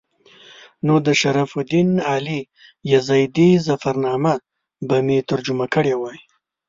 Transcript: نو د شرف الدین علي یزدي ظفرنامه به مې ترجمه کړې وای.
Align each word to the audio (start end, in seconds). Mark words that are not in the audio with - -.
نو 0.85 0.95
د 1.05 1.07
شرف 1.21 1.51
الدین 1.59 1.89
علي 2.11 2.39
یزدي 2.91 3.49
ظفرنامه 3.67 4.33
به 4.87 4.97
مې 5.05 5.19
ترجمه 5.29 5.65
کړې 5.73 5.95
وای. 5.97 6.19